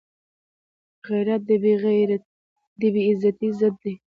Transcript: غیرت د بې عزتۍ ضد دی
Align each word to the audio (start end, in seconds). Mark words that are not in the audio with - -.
غیرت 1.07 1.41
د 2.79 2.83
بې 2.93 3.01
عزتۍ 3.09 3.49
ضد 3.59 3.75
دی 3.83 3.93